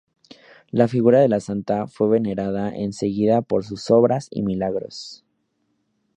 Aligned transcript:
La 0.71 0.87
figura 0.87 1.19
de 1.19 1.29
la 1.29 1.39
santa 1.39 1.85
fue 1.85 2.07
venerada 2.09 2.75
en 2.75 2.91
seguida 2.91 3.43
por 3.43 3.63
su 3.63 3.75
obras 3.93 4.29
y 4.31 4.41
milagros. 4.41 5.23